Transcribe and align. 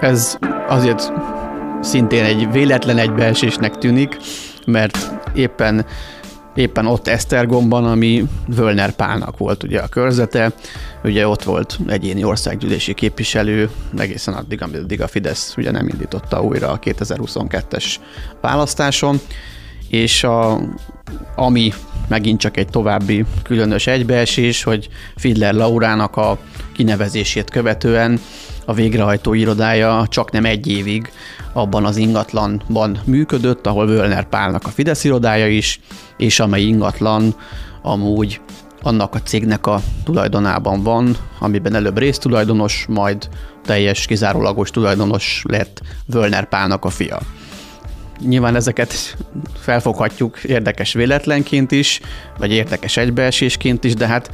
Ez 0.00 0.38
azért 0.68 1.12
szintén 1.80 2.24
egy 2.24 2.52
véletlen 2.52 2.98
egybeesésnek 2.98 3.78
tűnik, 3.78 4.16
mert 4.66 5.10
éppen 5.34 5.86
éppen 6.54 6.86
ott 6.86 7.08
Esztergomban, 7.08 7.84
ami 7.84 8.24
Völner 8.46 8.92
Pálnak 8.92 9.38
volt 9.38 9.62
ugye 9.62 9.80
a 9.80 9.88
körzete, 9.88 10.52
ugye 11.04 11.28
ott 11.28 11.42
volt 11.42 11.78
egyéni 11.86 12.24
országgyűlési 12.24 12.94
képviselő, 12.94 13.70
egészen 13.98 14.34
addig, 14.34 14.62
amíg 14.62 15.02
a 15.02 15.06
Fidesz 15.06 15.54
ugye 15.56 15.70
nem 15.70 15.88
indította 15.88 16.42
újra 16.42 16.70
a 16.70 16.78
2022-es 16.78 17.94
választáson, 18.40 19.20
és 19.88 20.24
a, 20.24 20.60
ami 21.36 21.72
megint 22.08 22.40
csak 22.40 22.56
egy 22.56 22.68
további 22.68 23.24
különös 23.42 23.86
egybeesés, 23.86 24.62
hogy 24.62 24.88
Fidler 25.16 25.54
Laurának 25.54 26.16
a 26.16 26.38
kinevezését 26.72 27.50
követően 27.50 28.20
a 28.66 28.72
végrehajtó 28.72 29.34
irodája 29.34 30.06
csak 30.08 30.30
nem 30.30 30.44
egy 30.44 30.66
évig 30.66 31.12
abban 31.52 31.84
az 31.84 31.96
ingatlanban 31.96 33.00
működött, 33.04 33.66
ahol 33.66 33.86
Völner 33.86 34.28
Pálnak 34.28 34.66
a 34.66 34.70
Fidesz 34.70 35.04
irodája 35.04 35.48
is, 35.48 35.80
és 36.16 36.40
amely 36.40 36.62
ingatlan 36.62 37.34
amúgy 37.82 38.40
annak 38.82 39.14
a 39.14 39.22
cégnek 39.22 39.66
a 39.66 39.80
tulajdonában 40.04 40.82
van, 40.82 41.16
amiben 41.38 41.74
előbb 41.74 41.98
résztulajdonos, 41.98 42.86
majd 42.88 43.28
teljes, 43.62 44.06
kizárólagos 44.06 44.70
tulajdonos 44.70 45.42
lett 45.48 45.82
Völner 46.06 46.48
Pálnak 46.48 46.84
a 46.84 46.90
fia. 46.90 47.18
Nyilván 48.20 48.56
ezeket 48.56 49.16
felfoghatjuk 49.60 50.38
érdekes 50.42 50.92
véletlenként 50.92 51.72
is, 51.72 52.00
vagy 52.38 52.52
érdekes 52.52 52.96
egybeesésként 52.96 53.84
is, 53.84 53.94
de 53.94 54.06
hát 54.06 54.30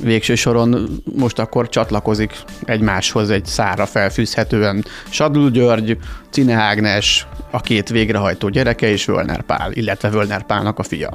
végső 0.00 0.34
soron 0.34 1.00
most 1.16 1.38
akkor 1.38 1.68
csatlakozik 1.68 2.32
egymáshoz 2.64 3.30
egy 3.30 3.46
szára 3.46 3.86
felfűzhetően 3.86 4.84
Sadul 5.10 5.50
György, 5.50 5.98
Cine 6.30 6.54
Ágnes, 6.54 7.26
a 7.50 7.60
két 7.60 7.88
végrehajtó 7.88 8.48
gyereke 8.48 8.88
és 8.88 9.04
Völner 9.04 9.42
Pál, 9.42 9.72
illetve 9.72 10.10
Völner 10.10 10.42
Pálnak 10.42 10.78
a 10.78 10.82
fia. 10.82 11.10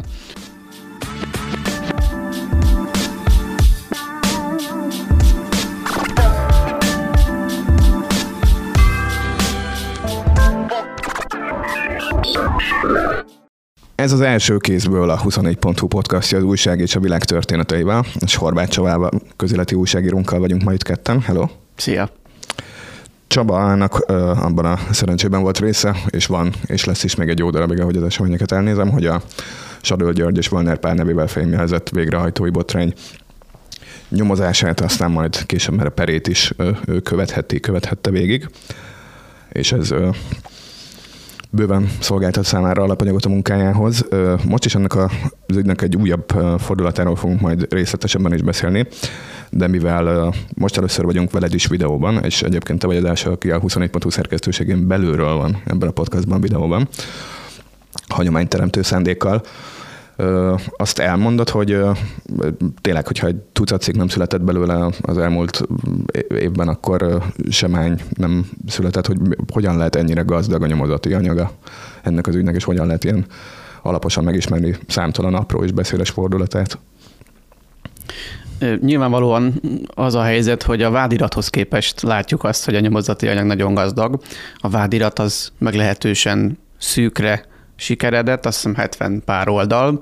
Ez 14.03 14.11
az 14.11 14.21
első 14.21 14.57
kézből 14.57 15.09
a 15.09 15.21
24.hu 15.21 15.87
podcastja 15.87 16.37
az 16.37 16.43
újság 16.43 16.79
és 16.79 16.95
a 16.95 16.99
világ 16.99 17.23
történeteivel, 17.23 18.05
és 18.19 18.35
Horváth 18.35 18.69
Csabával, 18.69 19.11
közéleti 19.35 19.75
újságírónkkal 19.75 20.39
vagyunk 20.39 20.63
ma 20.63 20.73
itt 20.73 20.83
ketten. 20.83 21.21
Hello! 21.21 21.47
Szia! 21.75 22.09
Csabának 23.27 23.95
abban 24.41 24.65
a 24.65 24.79
szerencsében 24.91 25.41
volt 25.41 25.59
része, 25.59 25.95
és 26.09 26.25
van, 26.25 26.53
és 26.65 26.85
lesz 26.85 27.03
is 27.03 27.15
még 27.15 27.29
egy 27.29 27.39
jó 27.39 27.49
darabig, 27.49 27.79
ahogy 27.79 27.95
az 27.95 28.03
eseményeket 28.03 28.51
elnézem, 28.51 28.89
hogy 28.89 29.05
a 29.05 29.21
Sadöl 29.81 30.13
György 30.13 30.37
és 30.37 30.47
Volner 30.47 30.77
pár 30.77 30.95
nevével 30.95 31.27
fémjelzett 31.27 31.89
végrehajtói 31.89 32.49
botrány 32.49 32.93
nyomozását, 34.09 34.81
aztán 34.81 35.11
majd 35.11 35.45
később 35.45 35.75
mert 35.75 35.89
a 35.89 35.91
perét 35.91 36.27
is 36.27 36.53
ő 36.85 36.99
követheti, 36.99 37.59
követhette 37.59 38.09
végig. 38.09 38.49
És 39.51 39.71
ez 39.71 39.93
bőven 41.55 41.89
szolgáltat 41.99 42.45
számára 42.45 42.83
alapanyagot 42.83 43.25
a 43.25 43.29
munkájához. 43.29 44.05
Most 44.45 44.65
is 44.65 44.75
ennek 44.75 44.95
az 44.95 45.11
ügynek 45.55 45.81
egy 45.81 45.95
újabb 45.95 46.25
fordulatáról 46.57 47.15
fogunk 47.15 47.41
majd 47.41 47.73
részletesebben 47.73 48.33
is 48.33 48.41
beszélni, 48.41 48.87
de 49.49 49.67
mivel 49.67 50.33
most 50.53 50.77
először 50.77 51.05
vagyunk 51.05 51.31
veled 51.31 51.53
is 51.53 51.67
videóban, 51.67 52.23
és 52.23 52.41
egyébként 52.41 52.79
te 52.79 52.87
vagy 52.87 52.95
az 52.95 53.05
első, 53.05 53.29
aki 53.29 53.51
a 53.51 53.59
24.20 53.59 54.11
szerkesztőségén 54.11 54.87
belülről 54.87 55.33
van 55.33 55.61
ebben 55.65 55.89
a 55.89 55.91
podcastban, 55.91 56.41
videóban, 56.41 56.87
hagyományteremtő 58.07 58.81
szándékkal, 58.81 59.41
azt 60.77 60.99
elmondod, 60.99 61.49
hogy 61.49 61.77
tényleg, 62.81 63.07
hogyha 63.07 63.27
egy 63.27 63.35
tucat 63.35 63.81
cikk 63.81 63.95
nem 63.95 64.07
született 64.07 64.41
belőle 64.41 64.89
az 65.01 65.17
elmúlt 65.17 65.67
évben, 66.27 66.67
akkor 66.67 67.23
semány 67.49 68.01
nem 68.13 68.49
született, 68.67 69.07
hogy 69.07 69.17
hogyan 69.53 69.77
lehet 69.77 69.95
ennyire 69.95 70.21
gazdag 70.21 70.63
a 70.63 70.67
nyomozati 70.67 71.13
anyaga 71.13 71.51
ennek 72.03 72.27
az 72.27 72.35
ügynek, 72.35 72.55
és 72.55 72.63
hogyan 72.63 72.85
lehet 72.85 73.03
ilyen 73.03 73.25
alaposan 73.81 74.23
megismerni 74.23 74.77
számtalan 74.87 75.33
apró 75.33 75.63
és 75.63 75.71
beszéles 75.71 76.09
fordulatát? 76.09 76.77
Nyilvánvalóan 78.81 79.61
az 79.93 80.15
a 80.15 80.21
helyzet, 80.21 80.63
hogy 80.63 80.81
a 80.81 80.89
vádirathoz 80.89 81.49
képest 81.49 82.01
látjuk 82.01 82.43
azt, 82.43 82.65
hogy 82.65 82.75
a 82.75 82.79
nyomozati 82.79 83.27
anyag 83.27 83.45
nagyon 83.45 83.73
gazdag. 83.73 84.21
A 84.57 84.69
vádirat 84.69 85.19
az 85.19 85.51
meglehetősen 85.57 86.57
szűkre 86.77 87.45
sikeredett, 87.75 88.45
azt 88.45 88.55
hiszem 88.55 88.75
70 88.75 89.21
pár 89.25 89.47
oldal, 89.47 89.99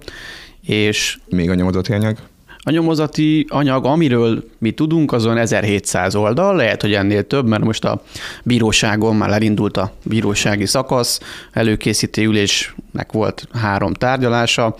és... 0.66 1.18
Még 1.30 1.50
a 1.50 1.54
nyomozati 1.54 1.94
anyag? 1.94 2.18
A 2.64 2.72
nyomozati 2.72 3.46
anyag, 3.50 3.86
amiről 3.86 4.44
mi 4.58 4.72
tudunk, 4.72 5.12
azon 5.12 5.38
1700 5.38 6.16
oldal, 6.16 6.56
lehet, 6.56 6.82
hogy 6.82 6.94
ennél 6.94 7.28
több, 7.28 7.48
mert 7.48 7.64
most 7.64 7.86
a 7.86 8.02
bíróságon 8.44 9.16
már 9.16 9.32
elindult 9.32 9.78
a 9.78 9.94
bírósági 10.04 10.66
szakasz, 10.66 11.20
előkészítő 11.52 12.24
ülésnek 12.24 13.12
volt 13.12 13.48
három 13.54 13.94
tárgyalása, 13.94 14.76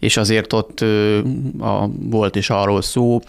és 0.00 0.16
azért 0.16 0.52
ott 0.52 0.80
a, 1.58 1.88
volt 2.00 2.36
is 2.36 2.50
arról 2.50 2.82
szó, 2.82 3.20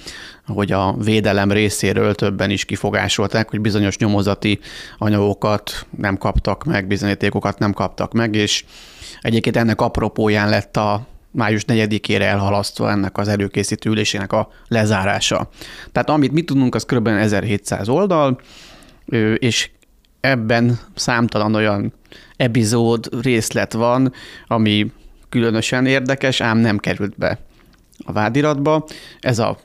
hogy 0.45 0.71
a 0.71 0.95
védelem 1.03 1.51
részéről 1.51 2.15
többen 2.15 2.49
is 2.49 2.65
kifogásolták, 2.65 3.49
hogy 3.49 3.61
bizonyos 3.61 3.97
nyomozati 3.97 4.59
anyagokat 4.97 5.85
nem 5.97 6.17
kaptak 6.17 6.63
meg, 6.63 6.87
bizonyítékokat 6.87 7.59
nem 7.59 7.73
kaptak 7.73 8.13
meg, 8.13 8.35
és 8.35 8.63
Egyébként 9.21 9.57
ennek 9.57 9.81
apropóján 9.81 10.49
lett 10.49 10.77
a 10.77 11.07
május 11.31 11.63
4-ére 11.67 12.21
elhalasztva 12.21 12.89
ennek 12.89 13.17
az 13.17 13.27
előkészítő 13.27 13.89
ülésének 13.89 14.33
a 14.33 14.49
lezárása. 14.67 15.49
Tehát 15.91 16.09
amit 16.09 16.31
mi 16.31 16.41
tudunk, 16.41 16.75
az 16.75 16.85
kb. 16.85 17.07
1700 17.07 17.89
oldal, 17.89 18.39
és 19.35 19.69
ebben 20.19 20.79
számtalan 20.95 21.55
olyan 21.55 21.93
epizód, 22.37 23.23
részlet 23.23 23.73
van, 23.73 24.13
ami 24.47 24.91
különösen 25.31 25.85
érdekes, 25.85 26.41
ám 26.41 26.57
nem 26.57 26.77
került 26.77 27.17
be 27.17 27.39
a 28.05 28.11
vádiratba. 28.11 28.85
Ez 29.19 29.39
a 29.39 29.57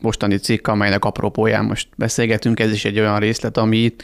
mostani 0.00 0.36
cikk, 0.36 0.66
amelynek 0.66 1.04
apropóján 1.04 1.64
most 1.64 1.88
beszélgetünk, 1.96 2.60
ez 2.60 2.72
is 2.72 2.84
egy 2.84 2.98
olyan 2.98 3.18
részlet, 3.18 3.56
ami 3.56 3.94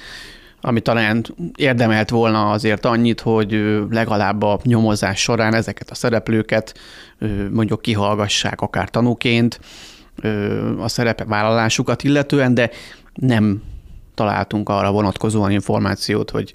ami 0.64 0.81
talán 0.81 1.25
érdemelt 1.56 2.10
volna 2.10 2.50
azért 2.50 2.84
annyit, 2.84 3.20
hogy 3.20 3.81
legalább 3.91 4.42
a 4.42 4.60
nyomozás 4.62 5.20
során 5.20 5.54
ezeket 5.54 5.91
a 5.91 5.94
szereplőket 5.94 6.78
mondjuk 7.50 7.82
kihallgassák 7.82 8.60
akár 8.60 8.91
tanúként 8.91 9.60
a 10.78 10.88
szerepevállalásukat 10.88 12.02
illetően, 12.02 12.54
de 12.54 12.70
nem 13.14 13.62
találtunk 14.14 14.69
arra 14.69 14.92
vonatkozóan 14.92 15.50
információt, 15.50 16.31
hogy 16.31 16.54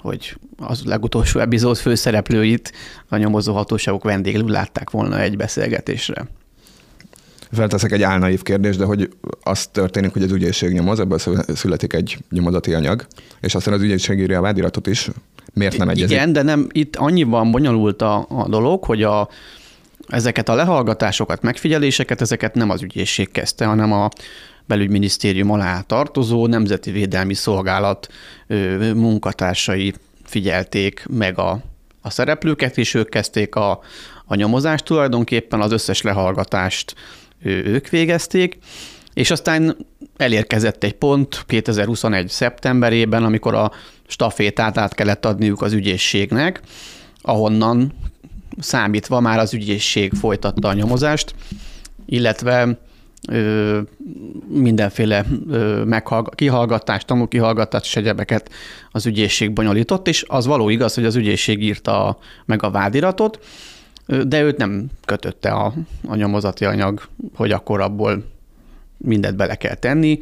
hogy 0.00 0.36
az 0.56 0.82
legutolsó 0.84 1.40
epizód 1.40 1.76
főszereplőit 1.76 2.72
a 3.08 3.16
nyomozó 3.16 3.54
hatóságok 3.54 4.04
vendéglül 4.04 4.50
látták 4.50 4.90
volna 4.90 5.20
egy 5.20 5.36
beszélgetésre 5.36 6.26
felteszek 7.52 7.92
egy 7.92 8.02
álnaív 8.02 8.42
kérdést, 8.42 8.78
de 8.78 8.84
hogy 8.84 9.08
az 9.42 9.66
történik, 9.66 10.12
hogy 10.12 10.22
az 10.22 10.32
ügyészség 10.32 10.72
nyomoz, 10.72 11.00
ebből 11.00 11.18
születik 11.54 11.92
egy 11.92 12.18
nyomozati 12.30 12.74
anyag, 12.74 13.06
és 13.40 13.54
aztán 13.54 13.74
az 13.74 13.82
ügyészség 13.82 14.18
írja 14.18 14.38
a 14.38 14.42
vádiratot 14.42 14.86
is. 14.86 15.10
Miért 15.52 15.78
nem 15.78 15.88
egyezik? 15.88 16.10
Igen, 16.10 16.32
de 16.32 16.42
nem, 16.42 16.66
itt 16.72 16.96
annyiban 16.96 17.50
bonyolult 17.50 18.02
a, 18.02 18.26
a 18.28 18.48
dolog, 18.48 18.84
hogy 18.84 19.02
a, 19.02 19.28
ezeket 20.10 20.48
a 20.48 20.54
lehallgatásokat, 20.54 21.42
megfigyeléseket, 21.42 22.20
ezeket 22.20 22.54
nem 22.54 22.70
az 22.70 22.82
ügyészség 22.82 23.30
kezdte, 23.30 23.64
hanem 23.64 23.92
a 23.92 24.08
belügyminisztérium 24.66 25.50
alá 25.50 25.80
tartozó 25.80 26.46
Nemzeti 26.46 26.90
Védelmi 26.90 27.34
Szolgálat 27.34 28.08
munkatársai 28.94 29.94
figyelték 30.24 31.04
meg 31.10 31.38
a, 31.38 31.60
a 32.02 32.10
szereplőket, 32.10 32.78
és 32.78 32.94
ők 32.94 33.08
kezdték 33.08 33.54
a, 33.54 33.80
a 34.26 34.34
nyomozást 34.34 34.84
tulajdonképpen, 34.84 35.60
az 35.60 35.72
összes 35.72 36.02
lehallgatást 36.02 36.94
ők 37.42 37.88
végezték, 37.88 38.58
és 39.14 39.30
aztán 39.30 39.76
elérkezett 40.16 40.84
egy 40.84 40.94
pont 40.94 41.44
2021. 41.46 42.28
szeptemberében, 42.28 43.24
amikor 43.24 43.54
a 43.54 43.72
stafétát 44.06 44.78
át 44.78 44.94
kellett 44.94 45.24
adniuk 45.24 45.62
az 45.62 45.72
ügyészségnek, 45.72 46.60
ahonnan 47.22 47.92
számítva 48.58 49.20
már 49.20 49.38
az 49.38 49.54
ügyészség 49.54 50.12
folytatta 50.12 50.68
a 50.68 50.72
nyomozást, 50.72 51.34
illetve 52.06 52.78
ö, 53.28 53.80
mindenféle 54.48 55.26
ö, 55.50 55.84
meghallg- 55.84 56.34
kihallgatást, 56.34 57.06
tanúkihallgatást 57.06 57.84
és 57.84 57.96
egyebeket 57.96 58.50
az 58.90 59.06
ügyészség 59.06 59.52
bonyolított, 59.52 60.08
és 60.08 60.24
az 60.28 60.46
való 60.46 60.68
igaz, 60.68 60.94
hogy 60.94 61.04
az 61.04 61.16
ügyészség 61.16 61.62
írta 61.62 62.18
meg 62.44 62.62
a 62.62 62.70
vádiratot, 62.70 63.38
de 64.26 64.42
őt 64.42 64.56
nem 64.56 64.86
kötötte 65.04 65.50
a, 65.50 65.74
a 66.06 66.14
nyomozati 66.14 66.64
anyag, 66.64 67.02
hogy 67.34 67.52
akkor 67.52 67.80
abból 67.80 68.24
mindent 68.96 69.36
bele 69.36 69.54
kell 69.54 69.74
tenni. 69.74 70.18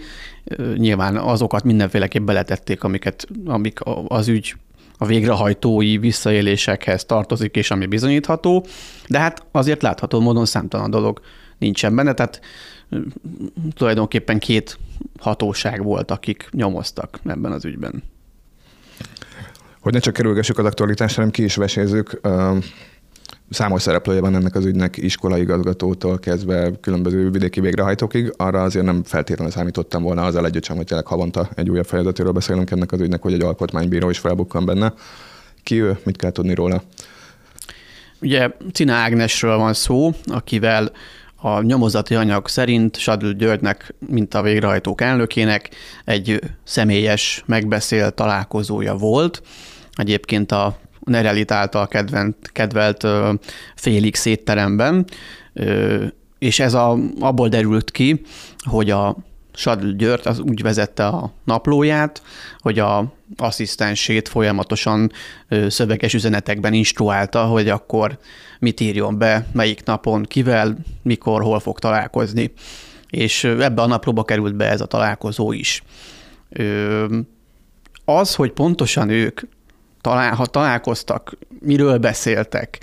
Nyilván 0.76 1.16
azokat 1.16 1.64
mindenféleképp 1.64 2.22
beletették, 2.22 2.84
amiket, 2.84 3.26
amik 3.44 3.78
az 4.08 4.28
ügy 4.28 4.54
a 4.98 5.06
végrehajtói 5.06 5.98
visszaélésekhez 5.98 7.04
tartozik, 7.04 7.56
és 7.56 7.70
ami 7.70 7.86
bizonyítható, 7.86 8.66
de 9.06 9.18
hát 9.18 9.46
azért 9.50 9.82
látható 9.82 10.20
módon 10.20 10.46
számtalan 10.46 10.90
dolog 10.90 11.20
nincsen 11.58 11.94
benne, 11.94 12.12
tehát 12.12 12.40
tulajdonképpen 13.74 14.38
két 14.38 14.78
hatóság 15.18 15.82
volt, 15.82 16.10
akik 16.10 16.48
nyomoztak 16.52 17.20
ebben 17.26 17.52
az 17.52 17.64
ügyben. 17.64 18.02
Hogy 19.80 19.92
ne 19.92 19.98
csak 19.98 20.14
kerülgessük 20.14 20.58
az 20.58 20.64
aktualitást, 20.64 21.14
hanem 21.14 21.30
ki 21.30 21.44
is 21.44 21.56
vesézzük. 21.56 22.20
Számos 23.50 23.82
szereplője 23.82 24.20
van 24.20 24.34
ennek 24.34 24.54
az 24.54 24.64
ügynek, 24.64 24.96
iskolaigazgatótól 24.96 26.18
kezdve 26.18 26.70
különböző 26.80 27.30
vidéki 27.30 27.60
végrehajtókig. 27.60 28.32
Arra 28.36 28.62
azért 28.62 28.84
nem 28.84 29.02
feltétlenül 29.04 29.52
számítottam 29.52 30.02
volna 30.02 30.24
azzal 30.24 30.46
együtt 30.46 30.64
sem, 30.64 30.76
hogy 30.76 30.86
tényleg 30.86 31.06
havonta 31.06 31.48
egy 31.54 31.70
újabb 31.70 31.86
fejezetéről 31.86 32.32
beszélünk 32.32 32.70
ennek 32.70 32.92
az 32.92 33.00
ügynek, 33.00 33.22
hogy 33.22 33.32
egy 33.32 33.42
alkotmánybíró 33.42 34.10
is 34.10 34.18
felbukkan 34.18 34.64
benne. 34.64 34.92
Ki 35.62 35.82
ő? 35.82 35.98
Mit 36.04 36.16
kell 36.16 36.30
tudni 36.30 36.54
róla? 36.54 36.82
Ugye 38.20 38.50
Cina 38.72 38.94
Ágnesről 38.94 39.56
van 39.56 39.74
szó, 39.74 40.12
akivel 40.24 40.92
a 41.36 41.62
nyomozati 41.62 42.14
anyag 42.14 42.48
szerint 42.48 42.96
Sadl 42.96 43.30
Györgynek, 43.30 43.94
mint 43.98 44.34
a 44.34 44.42
végrehajtók 44.42 45.00
elnökének 45.00 45.70
egy 46.04 46.40
személyes 46.64 47.42
megbeszélt 47.46 48.14
találkozója 48.14 48.94
volt. 48.94 49.42
Egyébként 49.92 50.52
a 50.52 50.78
Nerelit 51.08 51.50
által 51.50 51.88
kedvent, 51.88 52.36
kedvelt 52.52 53.06
Félix 53.74 54.24
étteremben, 54.24 55.06
és 56.38 56.60
ez 56.60 56.74
a, 56.74 56.98
abból 57.20 57.48
derült 57.48 57.90
ki, 57.90 58.20
hogy 58.58 58.90
a 58.90 59.16
Sadl 59.58 59.88
György 59.88 60.26
az 60.26 60.38
úgy 60.38 60.62
vezette 60.62 61.06
a 61.06 61.32
naplóját, 61.44 62.22
hogy 62.58 62.78
a 62.78 63.12
asszisztensét 63.36 64.28
folyamatosan 64.28 65.12
szöveges 65.68 66.14
üzenetekben 66.14 66.72
instruálta, 66.72 67.44
hogy 67.44 67.68
akkor 67.68 68.18
mit 68.58 68.80
írjon 68.80 69.18
be, 69.18 69.46
melyik 69.52 69.84
napon, 69.84 70.22
kivel, 70.22 70.76
mikor, 71.02 71.42
hol 71.42 71.60
fog 71.60 71.78
találkozni. 71.78 72.52
És 73.10 73.44
ebbe 73.44 73.82
a 73.82 73.86
naplóba 73.86 74.24
került 74.24 74.56
be 74.56 74.70
ez 74.70 74.80
a 74.80 74.86
találkozó 74.86 75.52
is. 75.52 75.82
Az, 78.04 78.34
hogy 78.34 78.50
pontosan 78.50 79.08
ők 79.08 79.40
talál, 80.00 80.34
ha 80.34 80.46
találkoztak, 80.46 81.38
miről 81.60 81.98
beszéltek, 81.98 82.78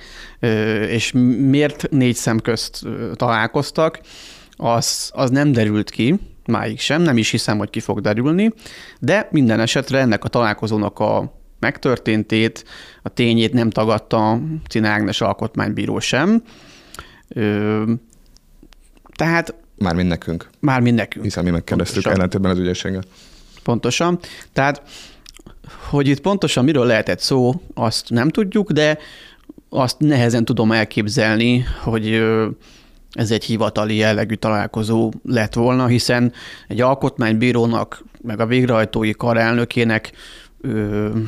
és 0.87 1.11
miért 1.37 1.89
négy 1.89 2.15
szem 2.15 2.39
közt 2.39 2.81
találkoztak, 3.13 3.99
az, 4.51 5.11
az 5.13 5.29
nem 5.29 5.51
derült 5.51 5.89
ki, 5.89 6.19
máig 6.45 6.79
sem, 6.79 7.01
nem 7.01 7.17
is 7.17 7.29
hiszem, 7.29 7.57
hogy 7.57 7.69
ki 7.69 7.79
fog 7.79 8.01
derülni, 8.01 8.53
de 8.99 9.27
minden 9.31 9.59
esetre 9.59 9.99
ennek 9.99 10.23
a 10.23 10.27
találkozónak 10.27 10.99
a 10.99 11.33
megtörténtét, 11.59 12.65
a 13.01 13.09
tényét 13.09 13.53
nem 13.53 13.69
tagadta 13.69 14.39
Cina 14.69 14.87
Ágnes 14.87 15.21
alkotmánybíró 15.21 15.99
sem. 15.99 16.43
tehát... 19.15 19.53
Mármint 19.77 20.07
nekünk. 20.07 20.49
Mármint 20.59 20.95
nekünk. 20.95 21.23
Hiszen 21.23 21.43
mi 21.43 21.49
megkérdeztük 21.49 22.05
ellentétben 22.05 22.51
az 22.51 22.59
ügyességgel. 22.59 23.03
Pontosan. 23.63 24.19
Tehát, 24.53 24.81
hogy 25.89 26.07
itt 26.07 26.21
pontosan 26.21 26.63
miről 26.63 26.85
lehetett 26.85 27.19
szó, 27.19 27.53
azt 27.73 28.09
nem 28.09 28.29
tudjuk, 28.29 28.71
de 28.71 28.97
azt 29.69 29.99
nehezen 29.99 30.45
tudom 30.45 30.71
elképzelni, 30.71 31.65
hogy 31.81 32.23
ez 33.11 33.31
egy 33.31 33.43
hivatali 33.43 33.95
jellegű 33.95 34.33
találkozó 34.33 35.11
lett 35.23 35.53
volna, 35.53 35.87
hiszen 35.87 36.33
egy 36.67 36.81
alkotmánybírónak, 36.81 38.03
meg 38.21 38.39
a 38.39 38.45
végrehajtói 38.45 39.11
kar 39.11 39.37
elnökének, 39.37 40.11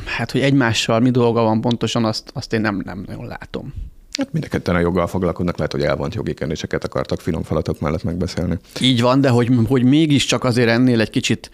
hát 0.05 0.31
hogy 0.31 0.41
egymással 0.41 0.99
mi 0.99 1.09
dolga 1.09 1.41
van 1.41 1.61
pontosan, 1.61 2.05
azt, 2.05 2.31
azt 2.33 2.53
én 2.53 2.61
nem, 2.61 2.81
nem 2.85 3.03
nagyon 3.07 3.25
látom. 3.25 3.73
Hát 4.17 4.31
mind 4.31 4.45
a 4.45 4.47
ketten 4.47 4.75
a 4.75 4.79
joggal 4.79 5.07
foglalkoznak, 5.07 5.57
lehet, 5.57 5.71
hogy 5.71 5.81
elvont 5.81 6.15
jogi 6.15 6.33
kérdéseket 6.33 6.83
akartak 6.83 7.21
finom 7.21 7.43
falatok 7.43 7.79
mellett 7.79 8.03
megbeszélni. 8.03 8.57
Így 8.81 9.01
van, 9.01 9.21
de 9.21 9.29
hogy, 9.29 9.49
hogy 9.67 9.83
mégiscsak 9.83 10.43
azért 10.43 10.69
ennél 10.69 11.01
egy 11.01 11.09
kicsit 11.09 11.51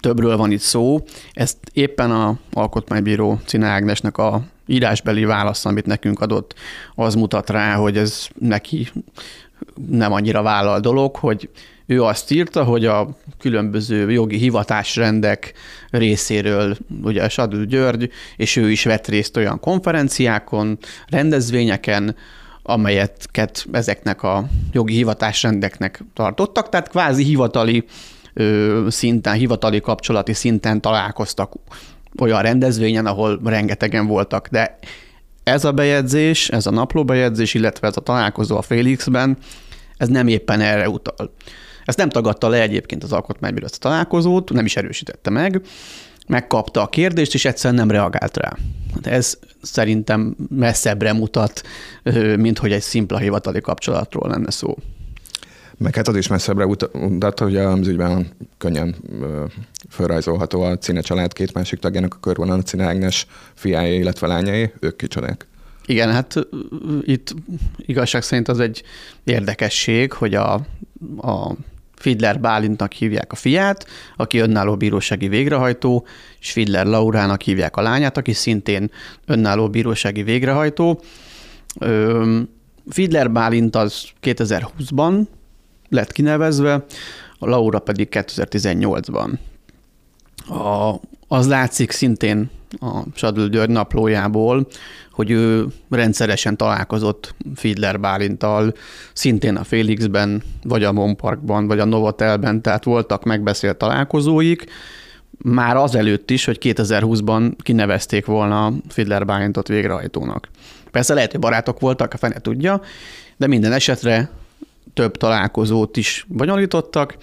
többről 0.00 0.36
van 0.36 0.50
itt 0.50 0.60
szó, 0.60 1.04
ezt 1.32 1.56
éppen 1.72 2.10
a 2.10 2.38
Alkotmánybíró 2.52 3.40
Cina 3.44 3.66
Ágnesnek 3.66 4.18
a 4.18 4.42
írásbeli 4.66 5.24
válasz, 5.24 5.64
amit 5.64 5.86
nekünk 5.86 6.20
adott, 6.20 6.54
az 6.94 7.14
mutat 7.14 7.50
rá, 7.50 7.74
hogy 7.74 7.96
ez 7.96 8.28
neki 8.38 8.88
nem 9.88 10.12
annyira 10.12 10.42
vállal 10.42 10.80
dolog, 10.80 11.16
hogy 11.16 11.48
ő 11.86 12.02
azt 12.02 12.30
írta, 12.30 12.64
hogy 12.64 12.86
a 12.86 13.08
különböző 13.38 14.10
jogi 14.10 14.36
hivatásrendek 14.36 15.52
részéről, 15.90 16.76
ugye 17.02 17.28
Sadül 17.28 17.66
György, 17.66 18.10
és 18.36 18.56
ő 18.56 18.70
is 18.70 18.84
vett 18.84 19.06
részt 19.06 19.36
olyan 19.36 19.60
konferenciákon, 19.60 20.78
rendezvényeken, 21.06 22.16
amelyeket 22.62 23.66
ezeknek 23.72 24.22
a 24.22 24.48
jogi 24.72 24.94
hivatásrendeknek 24.94 26.04
tartottak, 26.14 26.68
tehát 26.68 26.88
kvázi 26.88 27.24
hivatali 27.24 27.84
szinten, 28.88 29.34
hivatali 29.34 29.80
kapcsolati 29.80 30.32
szinten 30.32 30.80
találkoztak 30.80 31.52
olyan 32.18 32.42
rendezvényen, 32.42 33.06
ahol 33.06 33.40
rengetegen 33.44 34.06
voltak, 34.06 34.48
de 34.48 34.78
ez 35.44 35.64
a 35.64 35.72
bejegyzés, 35.72 36.48
ez 36.48 36.66
a 36.66 36.70
naplóbejegyzés, 36.70 37.54
illetve 37.54 37.86
ez 37.86 37.96
a 37.96 38.00
találkozó 38.00 38.56
a 38.56 38.62
Félixben, 38.62 39.36
ez 39.96 40.08
nem 40.08 40.28
éppen 40.28 40.60
erre 40.60 40.88
utal. 40.88 41.34
Ezt 41.88 41.98
nem 41.98 42.08
tagadta 42.08 42.48
le 42.48 42.60
egyébként 42.60 43.04
az 43.04 43.12
alkotmánybíró 43.12 43.64
ezt 43.64 43.74
a 43.74 43.88
találkozót, 43.88 44.52
nem 44.52 44.64
is 44.64 44.76
erősítette 44.76 45.30
meg, 45.30 45.60
megkapta 46.26 46.82
a 46.82 46.88
kérdést, 46.88 47.34
és 47.34 47.44
egyszerűen 47.44 47.80
nem 47.80 47.90
reagált 47.90 48.36
rá. 48.36 48.56
Hát 48.94 49.06
ez 49.06 49.38
szerintem 49.62 50.36
messzebbre 50.50 51.12
mutat, 51.12 51.62
mint 52.36 52.58
hogy 52.58 52.72
egy 52.72 52.82
szimpla 52.82 53.18
hivatali 53.18 53.60
kapcsolatról 53.60 54.28
lenne 54.28 54.50
szó. 54.50 54.76
Meg 55.76 55.94
hát 55.94 56.08
az 56.08 56.16
is 56.16 56.28
messzebbre 56.28 56.66
mutat, 56.92 57.38
hogy 57.38 57.56
az 57.56 57.86
ügyben 57.86 58.26
könnyen 58.58 58.94
felrajzolható 59.88 60.62
a 60.62 60.78
Cine 60.78 61.00
család 61.00 61.32
két 61.32 61.52
másik 61.52 61.78
tagjának 61.78 62.14
a 62.14 62.20
körvonal, 62.20 62.58
a 62.58 62.62
Cine 62.62 62.84
Ágnes 62.84 63.26
fiája, 63.54 63.94
illetve 63.94 64.26
lányai, 64.26 64.70
ők 64.80 64.96
kicsodák. 64.96 65.46
Igen, 65.86 66.12
hát 66.12 66.34
itt 67.02 67.34
igazság 67.76 68.22
szerint 68.22 68.48
az 68.48 68.60
egy 68.60 68.82
érdekesség, 69.24 70.12
hogy 70.12 70.34
a, 70.34 70.52
a 71.16 71.54
Fidler 71.98 72.40
Bálintnak 72.40 72.92
hívják 72.92 73.32
a 73.32 73.36
fiát, 73.36 73.86
aki 74.16 74.38
önálló 74.38 74.76
bírósági 74.76 75.28
végrehajtó, 75.28 76.06
és 76.40 76.52
Fidler 76.52 76.86
Laurának 76.86 77.42
hívják 77.42 77.76
a 77.76 77.82
lányát, 77.82 78.16
aki 78.16 78.32
szintén 78.32 78.90
önálló 79.26 79.68
bírósági 79.68 80.22
végrehajtó. 80.22 81.00
Fidler 82.88 83.30
Bálint 83.30 83.76
az 83.76 84.08
2020-ban 84.22 85.26
lett 85.88 86.12
kinevezve, 86.12 86.84
a 87.38 87.48
Laura 87.48 87.78
pedig 87.78 88.08
2018-ban. 88.10 89.38
A, 90.48 91.00
az 91.28 91.48
látszik 91.48 91.90
szintén 91.90 92.50
a 92.80 93.02
Sadl 93.14 93.44
György 93.44 93.70
naplójából, 93.70 94.66
hogy 95.12 95.30
ő 95.30 95.66
rendszeresen 95.90 96.56
találkozott 96.56 97.34
Fiedler 97.54 98.00
Bálintal, 98.00 98.74
szintén 99.12 99.56
a 99.56 99.64
Félixben, 99.64 100.42
vagy 100.62 100.84
a 100.84 100.92
Monparkban, 100.92 101.66
vagy 101.66 101.78
a 101.78 101.84
Novotelben, 101.84 102.62
tehát 102.62 102.84
voltak 102.84 103.24
megbeszélt 103.24 103.76
találkozóik, 103.76 104.64
már 105.42 105.76
azelőtt 105.76 106.30
is, 106.30 106.44
hogy 106.44 106.58
2020-ban 106.60 107.52
kinevezték 107.62 108.26
volna 108.26 108.72
Fiedler 108.88 109.24
Bálintot 109.24 109.68
végrehajtónak. 109.68 110.48
Persze 110.90 111.14
lehet, 111.14 111.30
hogy 111.30 111.40
barátok 111.40 111.80
voltak, 111.80 112.12
a 112.12 112.16
fene 112.16 112.38
tudja, 112.38 112.80
de 113.36 113.46
minden 113.46 113.72
esetre 113.72 114.30
több 114.94 115.16
találkozót 115.16 115.96
is 115.96 116.26
bonyolítottak, 116.28 117.16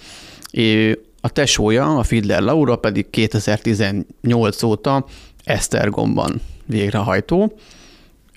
a 1.21 1.29
tesója, 1.29 1.97
a 1.97 2.03
Fiedler 2.03 2.41
Laura 2.41 2.75
pedig 2.75 3.09
2018 3.09 4.63
óta 4.63 5.05
Esztergomban 5.45 6.41
végrehajtó. 6.65 7.57